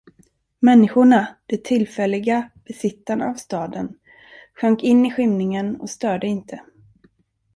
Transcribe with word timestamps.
Människorna, 0.59 1.35
de 1.45 1.57
tillfälliga 1.57 2.49
besittarna 2.65 3.25
av 3.25 3.33
staden, 3.33 3.95
sjönk 4.61 4.83
in 4.83 5.05
i 5.05 5.11
skymningen 5.13 5.81
och 5.81 5.89
störde 5.89 6.27
inte. 6.27 6.61